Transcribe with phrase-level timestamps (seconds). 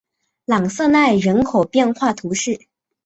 [0.45, 2.59] 朗瑟奈人口变化图示